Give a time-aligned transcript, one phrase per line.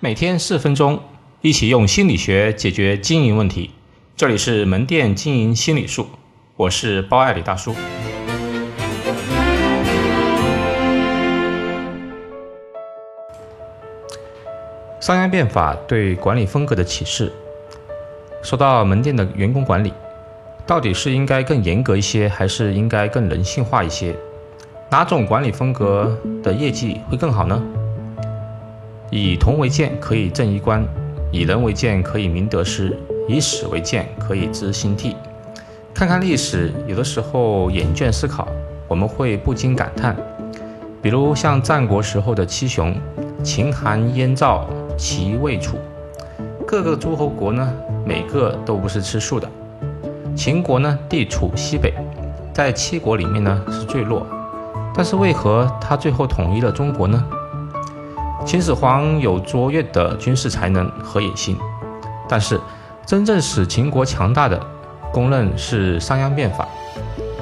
[0.00, 1.00] 每天四分钟，
[1.40, 3.72] 一起用心理学解决经营问题。
[4.16, 6.06] 这里是门店经营心理术，
[6.54, 7.74] 我是包爱李大叔。
[15.00, 17.32] 商鞅变法对管理风格的启示。
[18.40, 19.92] 说到门店的员工管理，
[20.64, 24.14] 到底是应该更严格一些，还是应该更人性化一些？
[24.90, 27.60] 哪种管理风格的业绩会更好呢？
[29.10, 30.82] 以铜为鉴，可以正衣冠；
[31.32, 32.92] 以人为鉴，可以明得失；
[33.26, 35.16] 以史为鉴，可以知兴替。
[35.94, 38.46] 看看历史，有的时候眼倦思考，
[38.86, 40.14] 我们会不禁感叹。
[41.00, 42.94] 比如像战国时候的七雄：
[43.42, 45.78] 秦、韩、燕、赵、齐、魏、楚。
[46.66, 47.72] 各个诸侯国呢，
[48.04, 49.48] 每个都不是吃素的。
[50.36, 51.94] 秦国呢，地处西北，
[52.52, 54.26] 在七国里面呢是最弱。
[54.94, 57.24] 但是为何他最后统一了中国呢？
[58.46, 61.56] 秦始皇有卓越的军事才能和野心，
[62.28, 62.58] 但是
[63.04, 64.58] 真正使秦国强大的，
[65.12, 66.66] 公认是商鞅变法。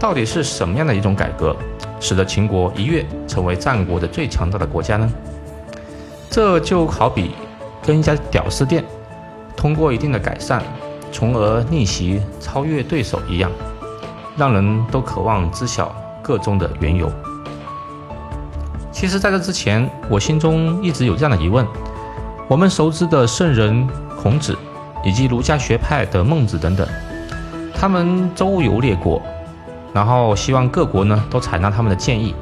[0.00, 1.54] 到底是什么样的一种改革，
[2.00, 5.08] 使得秦国一跃成为战国的最强大的国家呢？
[6.30, 7.32] 这就好比
[7.84, 8.84] 跟一家屌丝店，
[9.56, 10.62] 通过一定的改善，
[11.12, 13.50] 从而逆袭超越对手一样，
[14.36, 17.10] 让人都渴望知晓个中的缘由。
[18.98, 21.64] 其实，在这之前，我心中一直有这样的疑问：
[22.48, 23.86] 我们熟知的圣人
[24.20, 24.58] 孔子，
[25.04, 26.84] 以及儒家学派的孟子等等，
[27.72, 29.22] 他们周游列国，
[29.92, 32.34] 然后希望各国呢都采纳他们的建议，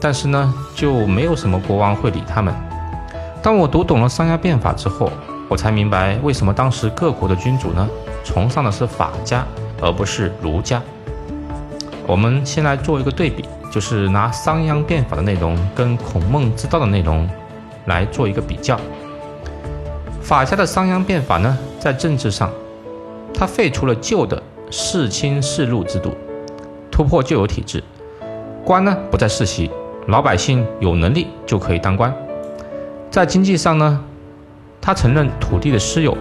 [0.00, 2.52] 但是呢，就没有什么国王会理他们。
[3.40, 5.08] 当我读懂了商鞅变法之后，
[5.48, 7.88] 我才明白为什么当时各国的君主呢
[8.24, 9.46] 崇尚的是法家，
[9.80, 10.82] 而不是儒家。
[12.08, 13.44] 我们先来做一个对比。
[13.72, 17.26] 就是拿商鞅变法的内容跟孔孟之道的内容
[17.86, 18.78] 来做一个比较。
[20.20, 22.50] 法家的商鞅变法呢，在政治上，
[23.32, 26.12] 它废除了旧的世卿世禄制度，
[26.90, 27.82] 突破旧有体制，
[28.62, 29.70] 官呢不再世袭，
[30.06, 32.14] 老百姓有能力就可以当官。
[33.10, 34.04] 在经济上呢，
[34.82, 36.14] 他承认土地的私有，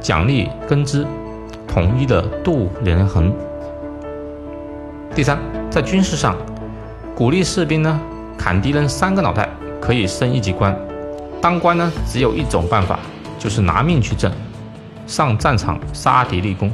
[0.00, 1.06] 奖励耕织，
[1.68, 3.32] 统一的度量衡。
[5.14, 5.38] 第三，
[5.70, 6.34] 在军事上。
[7.20, 8.00] 鼓励士兵呢，
[8.38, 9.46] 砍敌人三个脑袋
[9.78, 10.74] 可以升一级官。
[11.38, 12.98] 当官呢，只有一种办法，
[13.38, 14.32] 就是拿命去挣，
[15.06, 16.72] 上战场杀敌立功。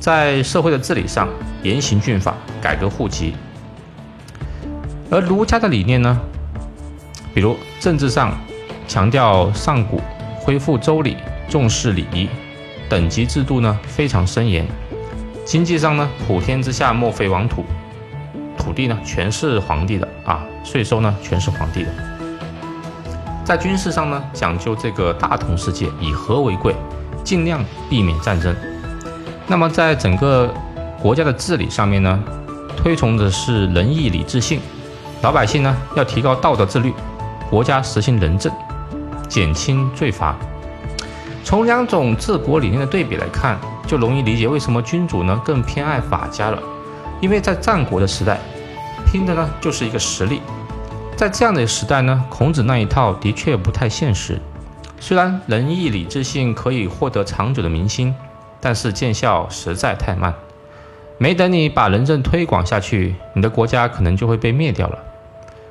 [0.00, 1.28] 在社会的治理上，
[1.62, 3.34] 严刑峻法，改革户籍。
[5.10, 6.18] 而儒家的理念呢，
[7.34, 8.34] 比如政治上
[8.88, 10.00] 强调上古，
[10.38, 12.26] 恢复周礼，重视礼仪，
[12.88, 14.66] 等级制度呢非常森严。
[15.44, 17.66] 经济上呢，普天之下莫非王土。
[18.66, 21.90] 土地呢，全是皇帝的啊，税收呢，全是皇帝的。
[23.44, 26.74] 在军事上呢，讲究这个大同世界，以和为贵，
[27.22, 28.52] 尽量避免战争。
[29.46, 30.52] 那么在整个
[31.00, 32.18] 国家的治理上面呢，
[32.76, 34.60] 推崇的是仁义礼智信，
[35.22, 36.92] 老百姓呢要提高道德自律，
[37.48, 38.52] 国家实行仁政，
[39.28, 40.34] 减轻罪罚。
[41.44, 43.56] 从两种治国理念的对比来看，
[43.86, 46.60] 就容易理解为什么君主呢更偏爱法家了，
[47.20, 48.40] 因为在战国的时代。
[49.16, 50.42] 拼的呢就是一个实力，
[51.16, 54.38] 在这样的时代呢，孔子那一套的确不太现实。
[55.00, 58.14] 虽然仁义礼智信可以获得长久的民心，
[58.60, 60.34] 但是见效实在太慢。
[61.16, 64.98] 没等你把仁政推广下去，你的国家可能就会被灭掉了。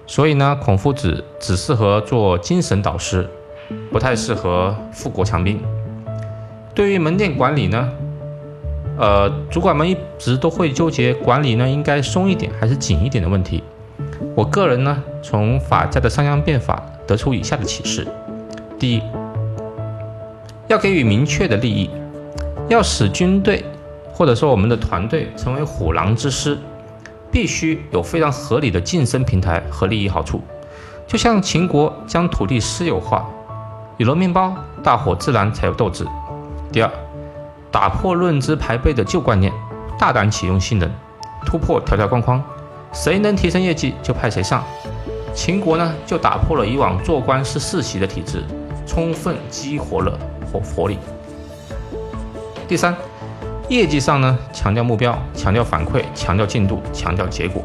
[0.07, 3.29] 所以呢，孔夫子只适合做精神导师，
[3.91, 5.61] 不太适合富国强兵。
[6.73, 7.91] 对于门店管理呢？
[8.97, 13.63] 呃，主管们一直都会纠结管理呢，应该松一点还是紧一点的问题。
[14.33, 18.07] 我个人呢，从法家的商鞅变法得出以下的启示：
[18.79, 19.01] 第一，
[20.67, 21.89] 要给予明确的利益，
[22.69, 23.65] 要使军队
[24.13, 26.57] 或者说我们的团队成为虎狼之师，
[27.29, 30.41] 必须有非常合理的晋升平台和利益好处。
[31.05, 33.29] 就像秦国将土地私有化，
[33.97, 36.05] 有了面包，大伙自然才有斗志。
[36.71, 36.89] 第二。
[37.75, 39.51] 打破论资排辈的旧观念，
[39.99, 40.89] 大胆启用新人，
[41.45, 42.41] 突破条条框框，
[42.93, 44.63] 谁能提升业绩就派谁上。
[45.33, 48.41] 秦国呢就打破了以往做官是世袭的体制，
[48.87, 50.17] 充分激活了
[50.49, 50.97] 活活力。
[52.65, 52.95] 第三，
[53.67, 57.61] 业绩上呢强调目标，强调反馈，强调进度，强调结果。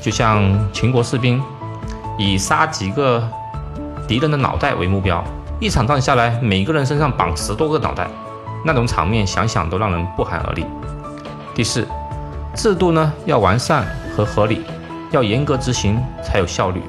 [0.00, 0.42] 就像
[0.72, 1.40] 秦国士兵
[2.18, 3.22] 以杀几个
[4.08, 5.22] 敌人的脑袋为目标，
[5.60, 8.10] 一场仗下来，每个人身上绑十多个脑袋。
[8.64, 10.66] 那种场面，想想都让人不寒而栗。
[11.54, 11.86] 第四，
[12.54, 13.86] 制度呢要完善
[14.16, 14.62] 和合理，
[15.10, 16.82] 要严格执行才有效率。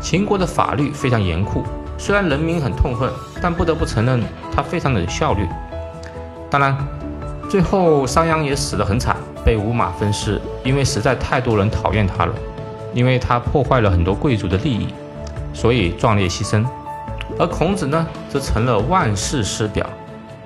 [0.00, 1.64] 秦国的法律非常严酷，
[1.98, 3.10] 虽然人民很痛恨，
[3.42, 4.22] 但不得不承认
[4.54, 5.46] 它非常的有效率。
[6.48, 6.76] 当然，
[7.48, 12.34] 最后商鞅也死得很惨，被五马分尸，因为实在太多人讨厌他了，
[12.94, 14.88] 因为他破坏了很多贵族的利益，
[15.52, 16.64] 所以壮烈牺牲。
[17.38, 19.86] 而孔子呢，则成了万世师表，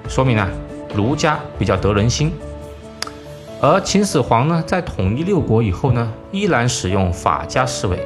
[0.08, 0.48] 说明啊，
[0.94, 2.32] 儒家比较得人心。
[3.60, 7.98] 而秦始皇呢，在统一六国以后呢，依然使用法家思维，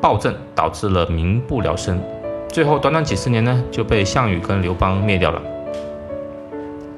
[0.00, 2.00] 暴政导致了民不聊生。
[2.48, 5.42] 最后短短几十年呢，就被项羽跟刘邦灭掉了。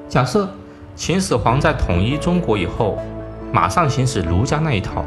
[0.07, 0.47] 假设
[0.95, 2.97] 秦始皇在统一中国以后，
[3.51, 5.03] 马上行使儒家那一套，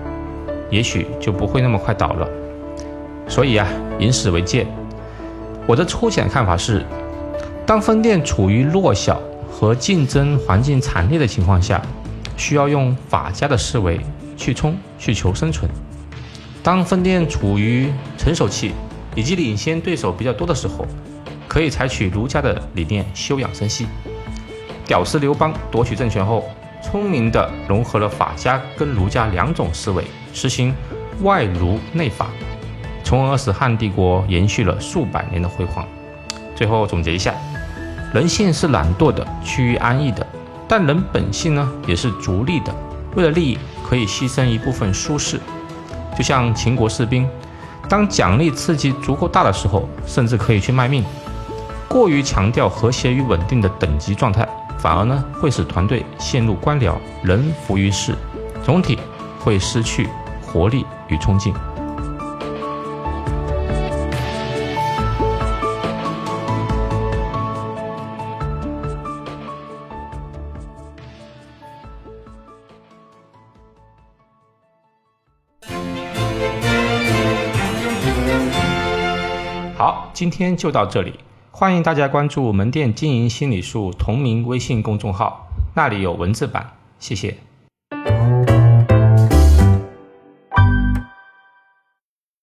[0.69, 2.29] 也许就不会那么快倒了。
[3.27, 3.67] 所以啊，
[3.99, 4.67] 以史为鉴。
[5.67, 6.85] 我的粗浅看法是，
[7.65, 9.19] 当分店处于弱小
[9.57, 11.81] 和竞争环境惨烈的情况下，
[12.37, 14.01] 需要用法家的思维
[14.37, 15.69] 去冲去求生存；
[16.61, 18.73] 当分店处于成熟期，
[19.15, 20.85] 以及领先对手比较多的时候，
[21.47, 23.87] 可以采取儒家的理念休养生息。
[24.87, 26.45] 屌丝刘邦夺取政权后，
[26.83, 30.75] 聪明地融合了法家跟儒家两种思维，实行
[31.23, 32.27] 外儒内法，
[33.05, 35.87] 从而使汉帝国延续了数百年的辉煌。
[36.57, 37.33] 最后总结一下，
[38.15, 40.25] 人性是懒惰的，趋于安逸的，
[40.69, 42.73] 但人本性呢也是逐利的，
[43.17, 45.41] 为了利益可以牺牲一部分舒适。
[46.17, 47.29] 就像秦国士兵。
[47.87, 51.05] 当奖励刺激足够大的时候，甚至可以去卖命。
[51.87, 58.15] 过于强调和谐与稳定的等级状态，反而呢会使团队陷入官僚，人浮于事，
[58.65, 58.99] 总体
[59.39, 60.09] 会失去
[60.41, 61.53] 活力与冲劲。
[79.77, 81.19] 好，今天就到这里。
[81.51, 86.75] 欢迎大家关注门店经营心理术同名微信公众号，那里有文字版。
[87.01, 87.37] 谢谢。